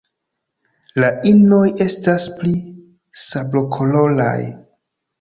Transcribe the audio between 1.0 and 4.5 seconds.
La inoj estas pli sablokoloraj.